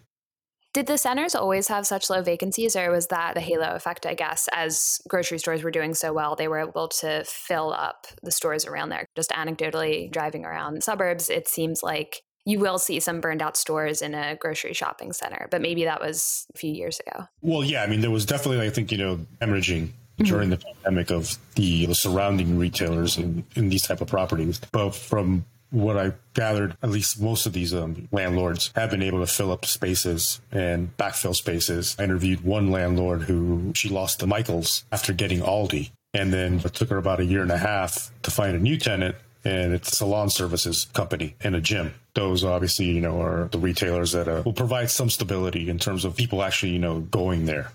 did 0.74 0.88
the 0.88 0.98
centers 0.98 1.36
always 1.36 1.68
have 1.68 1.86
such 1.86 2.10
low 2.10 2.22
vacancies, 2.22 2.76
or 2.76 2.90
was 2.90 3.08
that 3.08 3.36
the 3.36 3.42
halo 3.42 3.76
effect? 3.76 4.06
I 4.06 4.16
guess 4.16 4.50
as 4.52 5.00
grocery 5.08 5.38
stores 5.38 5.64
were 5.64 5.72
doing 5.72 5.94
so 5.94 6.12
well, 6.12 6.36
they 6.36 6.48
were 6.48 6.60
able 6.60 6.88
to 6.88 7.24
fill 7.26 7.72
up 7.72 8.08
the 8.24 8.32
stores 8.32 8.66
around 8.66 8.90
there. 8.90 9.06
Just 9.16 9.30
anecdotally 9.30 10.12
driving 10.12 10.46
around 10.46 10.84
suburbs, 10.84 11.30
it 11.30 11.48
seems 11.48 11.84
like 11.84 12.24
you 12.46 12.60
will 12.60 12.80
see 12.80 13.00
some 13.00 13.22
burned 13.22 13.42
out 13.42 13.56
stores 13.56 14.02
in 14.02 14.14
a 14.14 14.36
grocery 14.36 14.74
shopping 14.74 15.14
center, 15.14 15.48
but 15.50 15.62
maybe 15.62 15.86
that 15.86 16.02
was 16.02 16.46
a 16.54 16.58
few 16.58 16.72
years 16.72 17.00
ago. 17.00 17.26
Well, 17.42 17.64
yeah, 17.64 17.84
I 17.84 17.88
mean, 17.88 18.02
there 18.02 18.12
was 18.12 18.26
definitely, 18.26 18.66
I 18.66 18.70
think, 18.70 18.92
you 18.92 18.98
know, 18.98 19.20
hemorrhaging 19.42 19.88
mm-hmm. 19.88 20.24
during 20.26 20.50
the 20.50 20.58
pandemic 20.58 21.12
of 21.12 21.38
the, 21.56 21.86
the 21.86 21.96
surrounding 21.96 22.58
retailers 22.58 23.18
in, 23.18 23.46
in 23.56 23.70
these 23.70 23.84
type 23.84 24.02
of 24.02 24.08
properties. 24.08 24.60
But 24.72 24.94
from 24.94 25.46
what 25.74 25.98
I 25.98 26.14
gathered, 26.36 26.78
at 26.84 26.90
least 26.90 27.20
most 27.20 27.46
of 27.46 27.54
these 27.54 27.74
um, 27.74 28.08
landlords 28.12 28.72
have 28.76 28.92
been 28.92 29.02
able 29.02 29.20
to 29.20 29.28
fill 29.28 29.52
up 29.52 29.66
spaces 29.66 30.40
and 30.52 30.96
backfill 30.98 31.36
spaces. 31.36 31.96
I 31.98 32.04
interviewed 32.04 32.42
one 32.42 32.72
landlord 32.72 33.24
who 33.24 33.72
she 33.76 33.90
lost 33.90 34.20
to 34.20 34.28
Michaels 34.28 34.86
after 34.92 35.14
getting 35.14 35.40
Aldi. 35.40 35.92
And 36.14 36.32
then 36.32 36.62
it 36.64 36.74
took 36.74 36.90
her 36.90 36.98
about 36.98 37.20
a 37.20 37.26
year 37.26 37.42
and 37.42 37.52
a 37.52 37.58
half 37.58 38.12
to 38.22 38.30
find 38.30 38.56
a 38.56 38.60
new 38.60 38.78
tenant 38.78 39.16
and 39.44 39.74
it's 39.74 39.92
a 39.92 39.96
salon 39.96 40.30
services 40.30 40.88
company 40.94 41.36
and 41.42 41.56
a 41.56 41.62
gym. 41.62 41.94
Those 42.14 42.44
obviously, 42.44 42.86
you 42.86 43.02
know, 43.02 43.22
are 43.22 43.50
the 43.52 43.58
retailers 43.58 44.12
that 44.12 44.28
uh, 44.28 44.44
will 44.46 44.54
provide 44.54 44.92
some 44.92 45.10
stability 45.10 45.70
in 45.70 45.80
terms 45.80 46.06
of 46.06 46.16
people 46.16 46.44
actually, 46.44 46.74
you 46.74 46.80
know, 46.80 47.00
going 47.00 47.46
there. 47.46 47.72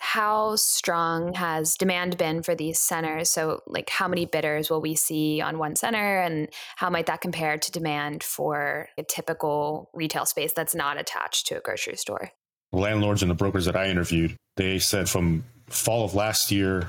How 0.00 0.56
strong 0.56 1.34
has 1.34 1.76
demand 1.76 2.16
been 2.16 2.42
for 2.42 2.54
these 2.54 2.78
centers? 2.78 3.30
So, 3.30 3.62
like, 3.66 3.88
how 3.88 4.08
many 4.08 4.26
bidders 4.26 4.68
will 4.68 4.80
we 4.80 4.94
see 4.96 5.40
on 5.40 5.58
one 5.58 5.76
center, 5.76 6.20
and 6.20 6.48
how 6.76 6.90
might 6.90 7.06
that 7.06 7.20
compare 7.20 7.58
to 7.58 7.70
demand 7.70 8.24
for 8.24 8.88
a 8.98 9.02
typical 9.04 9.90
retail 9.94 10.26
space 10.26 10.52
that's 10.52 10.74
not 10.74 10.98
attached 10.98 11.46
to 11.48 11.58
a 11.58 11.60
grocery 11.60 11.96
store? 11.96 12.32
landlords 12.72 13.22
and 13.22 13.30
the 13.30 13.34
brokers 13.34 13.64
that 13.66 13.76
I 13.76 13.88
interviewed, 13.88 14.36
they 14.56 14.78
said 14.78 15.08
from 15.08 15.44
fall 15.66 16.04
of 16.04 16.14
last 16.14 16.50
year 16.50 16.88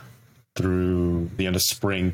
through 0.56 1.30
the 1.38 1.48
end 1.48 1.56
of 1.56 1.62
spring, 1.62 2.14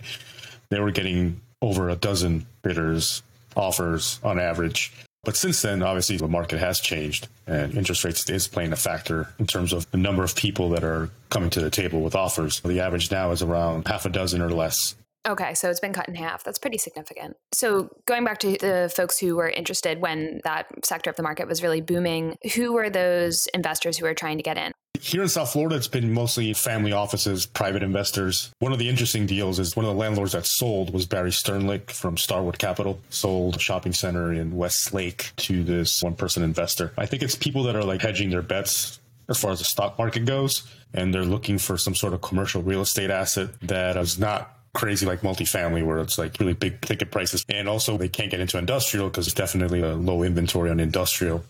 they 0.69 0.79
were 0.79 0.91
getting 0.91 1.41
over 1.61 1.89
a 1.89 1.95
dozen 1.95 2.45
bidders 2.61 3.23
offers 3.55 4.19
on 4.23 4.39
average. 4.39 4.93
But 5.27 5.35
since 5.35 5.61
then, 5.61 5.83
obviously, 5.83 6.15
the 6.15 6.29
market 6.29 6.57
has 6.59 6.79
changed 6.79 7.27
and 7.47 7.75
interest 7.75 8.05
rates 8.05 8.29
is 8.29 8.47
playing 8.47 8.71
a 8.71 8.77
factor 8.77 9.27
in 9.39 9.45
terms 9.45 9.73
of 9.73 9.91
the 9.91 9.97
number 9.97 10.23
of 10.23 10.33
people 10.37 10.69
that 10.69 10.85
are 10.85 11.09
coming 11.29 11.49
to 11.49 11.59
the 11.59 11.69
table 11.69 12.01
with 12.01 12.15
offers. 12.15 12.61
The 12.61 12.79
average 12.79 13.11
now 13.11 13.31
is 13.31 13.41
around 13.41 13.89
half 13.89 14.05
a 14.05 14.09
dozen 14.09 14.41
or 14.41 14.49
less. 14.49 14.95
Okay, 15.27 15.53
so 15.53 15.69
it's 15.69 15.81
been 15.81 15.91
cut 15.91 16.07
in 16.07 16.15
half. 16.15 16.45
That's 16.45 16.57
pretty 16.57 16.77
significant. 16.77 17.35
So, 17.51 17.89
going 18.05 18.23
back 18.23 18.39
to 18.39 18.53
the 18.53 18.89
folks 18.95 19.19
who 19.19 19.35
were 19.35 19.49
interested 19.49 19.99
when 19.99 20.39
that 20.45 20.67
sector 20.85 21.09
of 21.09 21.17
the 21.17 21.23
market 21.23 21.45
was 21.45 21.61
really 21.61 21.81
booming, 21.81 22.37
who 22.55 22.71
were 22.71 22.89
those 22.89 23.47
investors 23.47 23.97
who 23.97 24.05
were 24.05 24.13
trying 24.13 24.37
to 24.37 24.43
get 24.43 24.57
in? 24.57 24.71
Here 25.01 25.21
in 25.21 25.29
South 25.29 25.51
Florida, 25.51 25.75
it's 25.75 25.87
been 25.87 26.13
mostly 26.13 26.53
family 26.53 26.91
offices, 26.91 27.45
private 27.45 27.83
investors. 27.83 28.51
One 28.59 28.71
of 28.71 28.79
the 28.79 28.89
interesting 28.89 29.25
deals 29.25 29.59
is 29.59 29.75
one 29.75 29.85
of 29.85 29.93
the 29.93 29.97
landlords 29.97 30.31
that 30.33 30.45
sold 30.45 30.93
was 30.93 31.05
Barry 31.05 31.31
Sternlicht 31.31 31.91
from 31.91 32.17
Starwood 32.17 32.57
Capital, 32.57 32.99
sold 33.09 33.57
a 33.57 33.59
shopping 33.59 33.93
center 33.93 34.33
in 34.33 34.55
Westlake 34.55 35.31
to 35.37 35.63
this 35.63 36.01
one 36.01 36.15
person 36.15 36.43
investor. 36.43 36.93
I 36.97 37.05
think 37.05 37.23
it's 37.23 37.35
people 37.35 37.63
that 37.63 37.75
are 37.75 37.83
like 37.83 38.01
hedging 38.01 38.29
their 38.29 38.41
bets 38.41 38.99
as 39.29 39.39
far 39.39 39.51
as 39.51 39.59
the 39.59 39.65
stock 39.65 39.97
market 39.97 40.25
goes, 40.25 40.63
and 40.93 41.13
they're 41.13 41.25
looking 41.25 41.57
for 41.57 41.77
some 41.77 41.95
sort 41.95 42.13
of 42.13 42.21
commercial 42.21 42.61
real 42.61 42.81
estate 42.81 43.09
asset 43.09 43.49
that 43.61 43.97
is 43.97 44.17
not 44.17 44.53
crazy 44.73 45.05
like 45.05 45.21
multifamily 45.21 45.83
where 45.85 45.97
it's 45.99 46.17
like 46.17 46.39
really 46.39 46.53
big 46.53 46.79
ticket 46.81 47.11
prices. 47.11 47.43
And 47.49 47.67
also 47.67 47.97
they 47.97 48.09
can't 48.09 48.29
get 48.29 48.39
into 48.39 48.57
industrial 48.57 49.09
because 49.09 49.27
it's 49.27 49.33
definitely 49.33 49.81
a 49.81 49.95
low 49.95 50.23
inventory 50.23 50.69
on 50.69 50.79
industrial. 50.79 51.43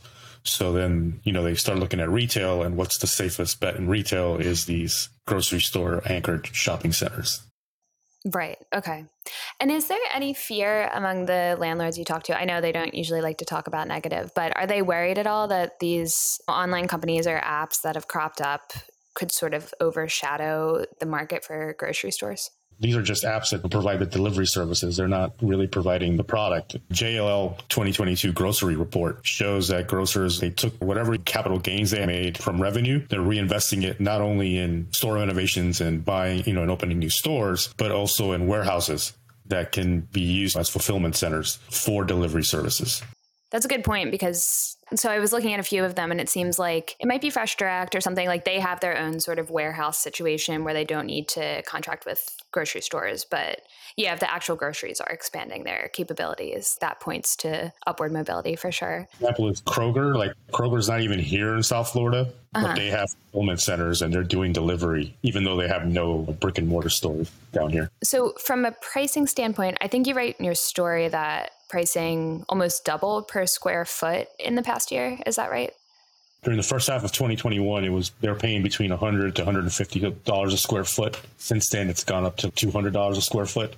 So 0.47 0.71
then, 0.71 1.19
you 1.23 1.31
know, 1.31 1.43
they 1.43 1.55
start 1.55 1.79
looking 1.79 1.99
at 1.99 2.09
retail 2.09 2.63
and 2.63 2.77
what's 2.77 2.97
the 2.97 3.07
safest 3.07 3.59
bet 3.59 3.75
in 3.75 3.87
retail 3.87 4.37
is 4.37 4.65
these 4.65 5.09
grocery 5.25 5.59
store 5.59 6.01
anchored 6.05 6.47
shopping 6.47 6.93
centers. 6.93 7.41
Right. 8.25 8.57
Okay. 8.73 9.05
And 9.59 9.71
is 9.71 9.87
there 9.87 9.99
any 10.13 10.33
fear 10.33 10.89
among 10.93 11.25
the 11.25 11.55
landlords 11.59 11.97
you 11.97 12.05
talk 12.05 12.23
to? 12.23 12.37
I 12.37 12.45
know 12.45 12.59
they 12.59 12.71
don't 12.71 12.93
usually 12.93 13.21
like 13.21 13.37
to 13.37 13.45
talk 13.45 13.67
about 13.67 13.87
negative, 13.87 14.31
but 14.35 14.55
are 14.57 14.67
they 14.67 14.81
worried 14.81 15.17
at 15.17 15.27
all 15.27 15.47
that 15.49 15.79
these 15.79 16.41
online 16.47 16.87
companies 16.87 17.27
or 17.27 17.39
apps 17.39 17.81
that 17.83 17.95
have 17.95 18.07
cropped 18.07 18.41
up 18.41 18.73
could 19.15 19.31
sort 19.31 19.53
of 19.53 19.73
overshadow 19.79 20.85
the 20.99 21.05
market 21.05 21.43
for 21.43 21.75
grocery 21.77 22.11
stores? 22.11 22.51
These 22.79 22.95
are 22.95 23.01
just 23.01 23.23
apps 23.23 23.51
that 23.51 23.69
provide 23.69 23.99
the 23.99 24.05
delivery 24.05 24.45
services. 24.45 24.97
They're 24.97 25.07
not 25.07 25.33
really 25.41 25.67
providing 25.67 26.17
the 26.17 26.23
product. 26.23 26.77
JLL 26.91 27.57
2022 27.69 28.33
grocery 28.33 28.75
report 28.75 29.19
shows 29.23 29.67
that 29.69 29.87
grocers, 29.87 30.39
they 30.39 30.51
took 30.51 30.73
whatever 30.81 31.17
capital 31.17 31.59
gains 31.59 31.91
they 31.91 32.05
made 32.05 32.37
from 32.37 32.61
revenue, 32.61 33.05
they're 33.09 33.19
reinvesting 33.19 33.83
it 33.83 33.99
not 33.99 34.21
only 34.21 34.57
in 34.57 34.87
store 34.91 35.15
renovations 35.15 35.81
and 35.81 36.05
buying, 36.05 36.43
you 36.45 36.53
know, 36.53 36.61
and 36.61 36.71
opening 36.71 36.99
new 36.99 37.09
stores, 37.09 37.73
but 37.77 37.91
also 37.91 38.33
in 38.33 38.47
warehouses 38.47 39.13
that 39.47 39.71
can 39.71 40.01
be 40.01 40.21
used 40.21 40.57
as 40.57 40.69
fulfillment 40.69 41.15
centers 41.15 41.59
for 41.69 42.03
delivery 42.03 42.43
services. 42.43 43.01
That's 43.51 43.65
a 43.65 43.69
good 43.69 43.83
point 43.83 44.11
because 44.11 44.77
so 44.95 45.09
I 45.09 45.19
was 45.19 45.33
looking 45.33 45.53
at 45.53 45.59
a 45.59 45.63
few 45.63 45.83
of 45.83 45.95
them 45.95 46.11
and 46.11 46.19
it 46.19 46.29
seems 46.29 46.57
like 46.57 46.95
it 46.99 47.07
might 47.07 47.21
be 47.21 47.29
Fresh 47.29 47.57
Direct 47.57 47.95
or 47.95 48.01
something 48.01 48.27
like 48.27 48.45
they 48.45 48.59
have 48.59 48.79
their 48.79 48.97
own 48.97 49.19
sort 49.19 49.39
of 49.39 49.49
warehouse 49.49 49.97
situation 49.97 50.63
where 50.63 50.73
they 50.73 50.85
don't 50.85 51.05
need 51.05 51.27
to 51.29 51.61
contract 51.63 52.05
with 52.05 52.35
grocery 52.51 52.81
stores. 52.81 53.25
But 53.25 53.61
yeah, 53.95 54.13
if 54.13 54.19
the 54.19 54.31
actual 54.31 54.55
groceries 54.55 55.01
are 55.01 55.11
expanding 55.11 55.63
their 55.63 55.89
capabilities, 55.93 56.77
that 56.81 56.99
points 56.99 57.35
to 57.37 57.73
upward 57.85 58.11
mobility 58.11 58.55
for 58.55 58.71
sure. 58.71 59.07
Example 59.15 59.49
is 59.49 59.61
Kroger. 59.61 60.15
Like 60.15 60.33
Kroger's 60.51 60.89
not 60.89 61.01
even 61.01 61.19
here 61.19 61.55
in 61.55 61.63
South 61.63 61.89
Florida, 61.89 62.31
uh-huh. 62.53 62.67
but 62.67 62.75
they 62.75 62.87
have 62.87 63.09
fulfillment 63.31 63.61
centers 63.61 64.01
and 64.01 64.13
they're 64.13 64.23
doing 64.23 64.53
delivery, 64.53 65.15
even 65.23 65.43
though 65.43 65.57
they 65.57 65.67
have 65.67 65.85
no 65.87 66.19
brick 66.39 66.57
and 66.57 66.67
mortar 66.67 66.89
stores 66.89 67.31
down 67.51 67.71
here. 67.71 67.89
So 68.03 68.33
from 68.39 68.65
a 68.65 68.71
pricing 68.71 69.27
standpoint, 69.27 69.77
I 69.81 69.87
think 69.87 70.07
you 70.07 70.13
write 70.13 70.37
in 70.37 70.45
your 70.45 70.55
story 70.55 71.07
that 71.09 71.51
pricing 71.69 72.45
almost 72.49 72.85
doubled 72.85 73.27
per 73.27 73.45
square 73.45 73.85
foot 73.85 74.27
in 74.39 74.55
the 74.55 74.63
past 74.63 74.91
year. 74.91 75.19
Is 75.25 75.35
that 75.35 75.51
right? 75.51 75.73
During 76.43 76.57
the 76.57 76.63
first 76.63 76.87
half 76.87 77.03
of 77.03 77.11
2021, 77.11 77.83
it 77.83 77.89
was 77.89 78.11
they're 78.21 78.35
paying 78.35 78.63
between 78.63 78.91
100 78.91 79.35
to 79.35 79.41
150 79.41 80.11
dollars 80.23 80.53
a 80.53 80.57
square 80.57 80.83
foot. 80.83 81.19
Since 81.37 81.69
then, 81.69 81.89
it's 81.89 82.03
gone 82.03 82.25
up 82.25 82.37
to 82.37 82.51
200 82.51 82.93
dollars 82.93 83.17
a 83.17 83.21
square 83.21 83.47
foot, 83.47 83.75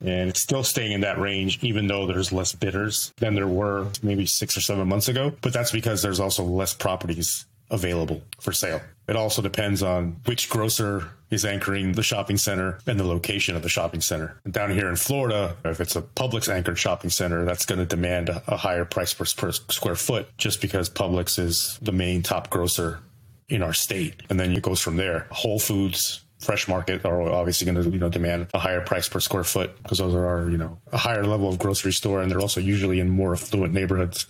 and 0.00 0.28
it's 0.28 0.40
still 0.40 0.64
staying 0.64 0.92
in 0.92 1.02
that 1.02 1.18
range, 1.18 1.62
even 1.62 1.86
though 1.86 2.06
there's 2.06 2.32
less 2.32 2.52
bidders 2.52 3.12
than 3.18 3.34
there 3.34 3.46
were 3.46 3.88
maybe 4.02 4.26
six 4.26 4.56
or 4.56 4.60
seven 4.60 4.88
months 4.88 5.08
ago. 5.08 5.32
But 5.42 5.52
that's 5.52 5.72
because 5.72 6.02
there's 6.02 6.20
also 6.20 6.42
less 6.42 6.74
properties 6.74 7.46
available 7.70 8.22
for 8.40 8.52
sale. 8.52 8.80
It 9.06 9.16
also 9.16 9.42
depends 9.42 9.82
on 9.82 10.16
which 10.24 10.48
grocer 10.48 11.10
is 11.30 11.44
anchoring 11.44 11.92
the 11.92 12.02
shopping 12.02 12.36
center 12.36 12.78
and 12.86 12.98
the 12.98 13.04
location 13.04 13.56
of 13.56 13.62
the 13.62 13.68
shopping 13.68 14.00
center. 14.00 14.40
And 14.44 14.52
down 14.52 14.70
here 14.70 14.88
in 14.88 14.96
Florida, 14.96 15.56
if 15.64 15.80
it's 15.80 15.96
a 15.96 16.02
Publix 16.02 16.52
anchored 16.52 16.78
shopping 16.78 17.10
center, 17.10 17.44
that's 17.44 17.66
going 17.66 17.78
to 17.78 17.86
demand 17.86 18.28
a, 18.28 18.56
higher 18.56 18.84
price 18.84 19.14
per, 19.14 19.24
per 19.36 19.52
square 19.52 19.94
foot 19.94 20.28
just 20.36 20.60
because 20.60 20.90
Publix 20.90 21.38
is 21.38 21.78
the 21.80 21.92
main 21.92 22.22
top 22.22 22.50
grocer 22.50 23.00
in 23.48 23.62
our 23.62 23.72
state. 23.72 24.22
And 24.28 24.38
then 24.38 24.52
it 24.52 24.62
goes 24.62 24.80
from 24.80 24.96
there. 24.96 25.26
Whole 25.30 25.58
Foods, 25.58 26.24
Fresh 26.40 26.68
Market 26.68 27.04
are 27.04 27.22
obviously 27.30 27.70
going 27.70 27.82
to 27.82 27.90
you 27.90 27.98
know 27.98 28.08
demand 28.08 28.48
a 28.54 28.58
higher 28.58 28.80
price 28.80 29.08
per 29.08 29.20
square 29.20 29.44
foot 29.44 29.76
because 29.82 29.98
those 29.98 30.14
are 30.14 30.48
you 30.50 30.56
know 30.56 30.78
a 30.92 30.96
higher 30.96 31.24
level 31.24 31.48
of 31.48 31.58
grocery 31.58 31.92
store 31.92 32.22
and 32.22 32.30
they're 32.30 32.40
also 32.40 32.60
usually 32.60 32.98
in 33.00 33.10
more 33.10 33.32
affluent 33.34 33.74
neighborhoods. 33.74 34.26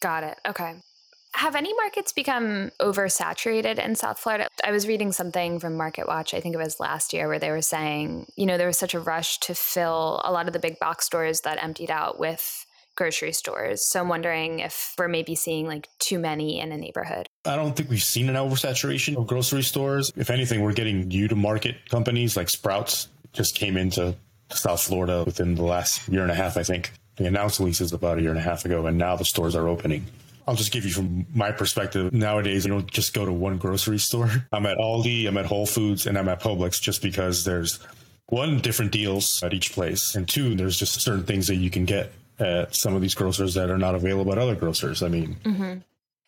Got 0.00 0.24
it. 0.24 0.38
Okay. 0.46 0.74
Have 1.36 1.56
any 1.56 1.74
markets 1.74 2.12
become 2.12 2.70
oversaturated 2.80 3.84
in 3.84 3.96
South 3.96 4.20
Florida? 4.20 4.46
I 4.62 4.70
was 4.70 4.86
reading 4.86 5.10
something 5.10 5.58
from 5.58 5.76
Market 5.76 6.06
Watch, 6.06 6.32
I 6.32 6.38
think 6.38 6.54
it 6.54 6.58
was 6.58 6.78
last 6.78 7.12
year, 7.12 7.26
where 7.26 7.40
they 7.40 7.50
were 7.50 7.60
saying, 7.60 8.26
you 8.36 8.46
know, 8.46 8.56
there 8.56 8.68
was 8.68 8.78
such 8.78 8.94
a 8.94 9.00
rush 9.00 9.40
to 9.40 9.54
fill 9.54 10.22
a 10.24 10.30
lot 10.30 10.46
of 10.46 10.52
the 10.52 10.60
big 10.60 10.78
box 10.78 11.06
stores 11.06 11.40
that 11.40 11.60
emptied 11.60 11.90
out 11.90 12.20
with 12.20 12.64
grocery 12.94 13.32
stores. 13.32 13.84
So 13.84 14.00
I'm 14.00 14.08
wondering 14.08 14.60
if 14.60 14.94
we're 14.96 15.08
maybe 15.08 15.34
seeing 15.34 15.66
like 15.66 15.88
too 15.98 16.20
many 16.20 16.60
in 16.60 16.70
a 16.70 16.76
neighborhood. 16.76 17.26
I 17.44 17.56
don't 17.56 17.74
think 17.74 17.90
we've 17.90 18.00
seen 18.00 18.28
an 18.28 18.36
oversaturation 18.36 19.16
of 19.16 19.26
grocery 19.26 19.64
stores. 19.64 20.12
If 20.16 20.30
anything, 20.30 20.62
we're 20.62 20.72
getting 20.72 21.08
new 21.08 21.26
to 21.26 21.34
market 21.34 21.90
companies 21.90 22.36
like 22.36 22.48
Sprouts 22.48 23.08
just 23.32 23.56
came 23.56 23.76
into 23.76 24.14
South 24.52 24.82
Florida 24.82 25.24
within 25.26 25.56
the 25.56 25.64
last 25.64 26.08
year 26.08 26.22
and 26.22 26.30
a 26.30 26.34
half, 26.36 26.56
I 26.56 26.62
think. 26.62 26.92
They 27.16 27.26
announced 27.26 27.58
leases 27.58 27.92
about 27.92 28.18
a 28.18 28.22
year 28.22 28.30
and 28.30 28.38
a 28.38 28.42
half 28.42 28.64
ago, 28.64 28.86
and 28.86 28.96
now 28.96 29.16
the 29.16 29.24
stores 29.24 29.56
are 29.56 29.66
opening. 29.66 30.06
I'll 30.46 30.54
just 30.54 30.72
give 30.72 30.84
you 30.84 30.90
from 30.90 31.26
my 31.34 31.52
perspective. 31.52 32.12
Nowadays, 32.12 32.66
I 32.66 32.68
don't 32.68 32.90
just 32.90 33.14
go 33.14 33.24
to 33.24 33.32
one 33.32 33.58
grocery 33.58 33.98
store. 33.98 34.30
I'm 34.52 34.66
at 34.66 34.78
Aldi, 34.78 35.26
I'm 35.26 35.36
at 35.36 35.46
Whole 35.46 35.66
Foods, 35.66 36.06
and 36.06 36.18
I'm 36.18 36.28
at 36.28 36.40
Publix 36.40 36.80
just 36.80 37.02
because 37.02 37.44
there's 37.44 37.78
one, 38.26 38.60
different 38.60 38.92
deals 38.92 39.42
at 39.42 39.52
each 39.52 39.72
place, 39.72 40.14
and 40.14 40.28
two, 40.28 40.54
there's 40.54 40.78
just 40.78 41.00
certain 41.00 41.24
things 41.24 41.46
that 41.46 41.56
you 41.56 41.70
can 41.70 41.84
get 41.84 42.12
at 42.38 42.74
some 42.74 42.94
of 42.94 43.00
these 43.00 43.14
grocers 43.14 43.54
that 43.54 43.70
are 43.70 43.78
not 43.78 43.94
available 43.94 44.32
at 44.32 44.38
other 44.38 44.54
grocers. 44.54 45.02
I 45.02 45.08
mean, 45.08 45.36
mm-hmm. 45.44 45.78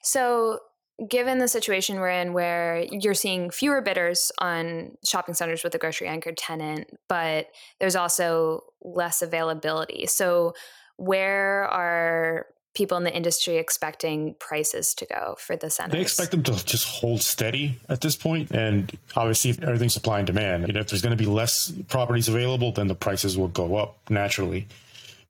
so 0.03 0.61
given 1.09 1.39
the 1.39 1.49
situation 1.49 1.97
we're 1.97 2.09
in 2.09 2.33
where 2.33 2.87
you're 2.91 3.15
seeing 3.15 3.51
fewer 3.51 3.83
bidders 3.83 4.33
on 4.39 4.97
shopping 5.07 5.35
centers 5.35 5.63
with 5.63 5.75
a 5.75 5.79
grocery 5.79 6.09
anchored 6.09 6.37
tenant, 6.37 6.89
but 7.09 7.49
there's 7.81 7.97
also 7.97 8.65
less 8.83 9.21
availability. 9.21 10.07
So, 10.07 10.55
where 10.97 11.65
are 11.65 12.47
people 12.77 12.97
in 12.99 13.05
the 13.05 13.17
industry 13.17 13.57
expecting 13.57 14.35
prices 14.35 14.95
to 14.95 15.07
go 15.07 15.35
for 15.39 15.57
the 15.57 15.71
centers? 15.71 15.93
They 15.93 16.01
expect 16.01 16.31
them 16.31 16.43
to 16.45 16.65
just 16.65 16.87
hold 16.87 17.23
steady 17.23 17.81
at 17.89 18.03
this 18.03 18.15
point, 18.15 18.53
and 18.53 18.97
obviously 19.17 19.51
everything's 19.63 19.95
supply 19.95 20.19
and 20.19 20.27
demand. 20.27 20.69
You 20.69 20.75
know, 20.75 20.81
if 20.81 20.89
there's 20.89 21.03
going 21.03 21.17
to 21.17 21.23
be 21.23 21.29
less 21.29 21.73
properties 21.89 22.29
available, 22.29 22.71
then 22.71 22.87
the 22.87 22.95
prices 22.95 23.37
will 23.37 23.49
go 23.49 23.77
up 23.77 23.99
naturally. 24.11 24.69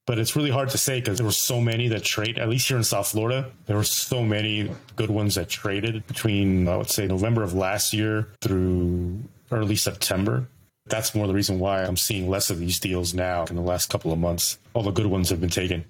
But 0.06 0.18
it's 0.18 0.36
really 0.36 0.50
hard 0.50 0.68
to 0.70 0.78
say 0.78 1.00
because 1.00 1.18
there 1.18 1.26
were 1.26 1.32
so 1.32 1.60
many 1.60 1.88
that 1.88 2.04
trade. 2.04 2.38
At 2.38 2.48
least 2.48 2.68
here 2.68 2.76
in 2.76 2.84
South 2.84 3.08
Florida, 3.08 3.50
there 3.66 3.76
were 3.76 3.84
so 3.84 4.22
many 4.22 4.70
good 4.94 5.10
ones 5.10 5.34
that 5.34 5.48
traded 5.48 6.06
between 6.06 6.68
I 6.68 6.76
would 6.76 6.90
say 6.90 7.06
November 7.06 7.42
of 7.42 7.54
last 7.54 7.92
year 7.92 8.28
through 8.40 9.20
early 9.50 9.76
September. 9.76 10.46
That's 10.86 11.14
more 11.14 11.26
the 11.26 11.34
reason 11.34 11.58
why 11.58 11.82
I'm 11.82 11.96
seeing 11.96 12.30
less 12.30 12.50
of 12.50 12.60
these 12.60 12.78
deals 12.78 13.14
now 13.14 13.44
in 13.46 13.56
the 13.56 13.62
last 13.62 13.90
couple 13.90 14.12
of 14.12 14.20
months. 14.20 14.58
All 14.74 14.84
the 14.84 14.92
good 14.92 15.06
ones 15.06 15.30
have 15.30 15.40
been 15.40 15.50
taken. 15.50 15.84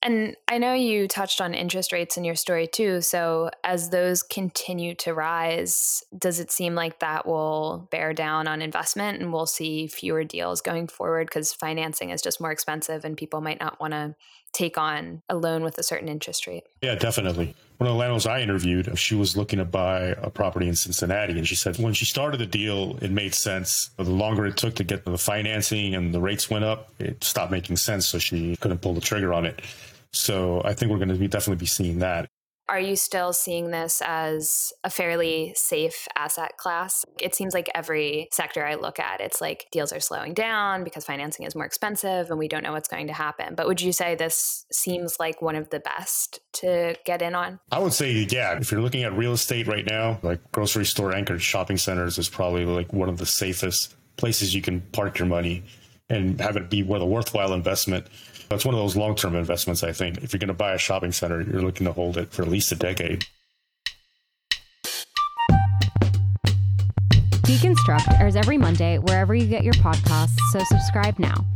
And 0.00 0.36
I 0.46 0.58
know 0.58 0.74
you 0.74 1.08
touched 1.08 1.40
on 1.40 1.54
interest 1.54 1.92
rates 1.92 2.16
in 2.16 2.24
your 2.24 2.36
story 2.36 2.68
too. 2.68 3.00
So, 3.00 3.50
as 3.64 3.90
those 3.90 4.22
continue 4.22 4.94
to 4.96 5.12
rise, 5.12 6.04
does 6.16 6.38
it 6.38 6.52
seem 6.52 6.76
like 6.76 7.00
that 7.00 7.26
will 7.26 7.88
bear 7.90 8.14
down 8.14 8.46
on 8.46 8.62
investment 8.62 9.20
and 9.20 9.32
we'll 9.32 9.46
see 9.46 9.88
fewer 9.88 10.22
deals 10.22 10.60
going 10.60 10.86
forward 10.86 11.26
because 11.26 11.52
financing 11.52 12.10
is 12.10 12.22
just 12.22 12.40
more 12.40 12.52
expensive 12.52 13.04
and 13.04 13.16
people 13.16 13.40
might 13.40 13.60
not 13.60 13.80
want 13.80 13.92
to 13.92 14.14
take 14.52 14.78
on 14.78 15.22
a 15.28 15.36
loan 15.36 15.62
with 15.62 15.78
a 15.78 15.82
certain 15.82 16.08
interest 16.08 16.46
rate? 16.46 16.64
Yeah, 16.82 16.94
definitely. 16.94 17.54
One 17.78 17.86
of 17.86 17.94
the 17.94 17.98
landlords 17.98 18.26
I 18.26 18.40
interviewed, 18.40 18.88
uh, 18.88 18.96
she 18.96 19.14
was 19.14 19.36
looking 19.36 19.60
to 19.60 19.64
buy 19.64 20.14
a 20.20 20.30
property 20.30 20.68
in 20.68 20.74
Cincinnati. 20.74 21.38
And 21.38 21.46
she 21.46 21.54
said 21.54 21.78
when 21.78 21.94
she 21.94 22.04
started 22.04 22.38
the 22.38 22.46
deal, 22.46 22.98
it 23.00 23.10
made 23.10 23.34
sense. 23.34 23.90
But 23.96 24.04
the 24.04 24.12
longer 24.12 24.46
it 24.46 24.56
took 24.56 24.74
to 24.76 24.84
get 24.84 25.04
the 25.04 25.16
financing 25.16 25.94
and 25.94 26.12
the 26.12 26.20
rates 26.20 26.50
went 26.50 26.64
up, 26.64 26.90
it 26.98 27.22
stopped 27.22 27.52
making 27.52 27.76
sense. 27.76 28.06
So 28.06 28.18
she 28.18 28.56
couldn't 28.56 28.78
pull 28.78 28.94
the 28.94 29.00
trigger 29.00 29.32
on 29.32 29.46
it. 29.46 29.62
So 30.12 30.62
I 30.64 30.74
think 30.74 30.90
we're 30.90 30.98
going 30.98 31.10
to 31.10 31.14
be 31.14 31.28
definitely 31.28 31.60
be 31.60 31.66
seeing 31.66 32.00
that. 32.00 32.28
Are 32.68 32.80
you 32.80 32.96
still 32.96 33.32
seeing 33.32 33.70
this 33.70 34.02
as 34.04 34.72
a 34.84 34.90
fairly 34.90 35.52
safe 35.56 36.06
asset 36.16 36.58
class? 36.58 37.04
It 37.18 37.34
seems 37.34 37.54
like 37.54 37.70
every 37.74 38.28
sector 38.30 38.66
I 38.66 38.74
look 38.74 38.98
at, 38.98 39.20
it's 39.20 39.40
like 39.40 39.66
deals 39.72 39.92
are 39.92 40.00
slowing 40.00 40.34
down 40.34 40.84
because 40.84 41.04
financing 41.04 41.46
is 41.46 41.54
more 41.54 41.64
expensive 41.64 42.30
and 42.30 42.38
we 42.38 42.46
don't 42.46 42.62
know 42.62 42.72
what's 42.72 42.88
going 42.88 43.06
to 43.06 43.14
happen. 43.14 43.54
But 43.54 43.68
would 43.68 43.80
you 43.80 43.92
say 43.92 44.14
this 44.14 44.66
seems 44.70 45.18
like 45.18 45.40
one 45.40 45.56
of 45.56 45.70
the 45.70 45.80
best 45.80 46.40
to 46.54 46.94
get 47.06 47.22
in 47.22 47.34
on? 47.34 47.58
I 47.72 47.78
would 47.78 47.94
say, 47.94 48.26
yeah. 48.28 48.58
If 48.58 48.70
you're 48.70 48.82
looking 48.82 49.04
at 49.04 49.14
real 49.14 49.32
estate 49.32 49.66
right 49.66 49.86
now, 49.86 50.18
like 50.22 50.40
grocery 50.52 50.84
store 50.84 51.14
anchored 51.14 51.42
shopping 51.42 51.78
centers 51.78 52.18
is 52.18 52.28
probably 52.28 52.66
like 52.66 52.92
one 52.92 53.08
of 53.08 53.16
the 53.16 53.26
safest 53.26 53.94
places 54.16 54.54
you 54.54 54.60
can 54.60 54.82
park 54.92 55.18
your 55.18 55.28
money 55.28 55.64
and 56.10 56.40
have 56.40 56.56
it 56.56 56.68
be 56.68 56.82
worth 56.82 57.02
a 57.02 57.06
worthwhile 57.06 57.52
investment. 57.52 58.06
That's 58.48 58.64
one 58.64 58.74
of 58.74 58.80
those 58.80 58.96
long 58.96 59.14
term 59.14 59.34
investments, 59.34 59.82
I 59.82 59.92
think. 59.92 60.18
If 60.18 60.32
you're 60.32 60.38
going 60.38 60.48
to 60.48 60.54
buy 60.54 60.72
a 60.72 60.78
shopping 60.78 61.12
center, 61.12 61.42
you're 61.42 61.62
looking 61.62 61.86
to 61.86 61.92
hold 61.92 62.16
it 62.16 62.32
for 62.32 62.42
at 62.42 62.48
least 62.48 62.72
a 62.72 62.76
decade. 62.76 63.24
Deconstruct 67.42 68.20
airs 68.20 68.36
every 68.36 68.58
Monday 68.58 68.98
wherever 68.98 69.34
you 69.34 69.46
get 69.46 69.64
your 69.64 69.74
podcasts, 69.74 70.38
so 70.52 70.60
subscribe 70.64 71.18
now. 71.18 71.46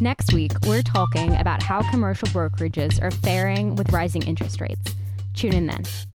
Next 0.00 0.32
week, 0.32 0.52
we're 0.66 0.82
talking 0.82 1.36
about 1.36 1.62
how 1.62 1.88
commercial 1.90 2.28
brokerages 2.28 3.00
are 3.00 3.10
faring 3.10 3.76
with 3.76 3.92
rising 3.92 4.22
interest 4.22 4.60
rates. 4.60 4.94
Tune 5.34 5.54
in 5.54 5.66
then. 5.66 5.84